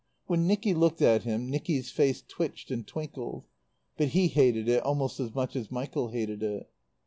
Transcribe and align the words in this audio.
When 0.25 0.47
Nicky 0.47 0.73
looked 0.73 1.03
at 1.03 1.25
him 1.25 1.47
Nicky's 1.47 1.91
face 1.91 2.23
twitched 2.27 2.71
and 2.71 2.87
twinkled. 2.87 3.43
But 3.97 4.07
he 4.07 4.29
hated 4.29 4.67
it 4.67 4.81
almost 4.81 5.19
as 5.19 5.35
much 5.35 5.55
as 5.55 5.69
Michael 5.69 6.07
hated 6.07 6.41
it. 6.41 6.67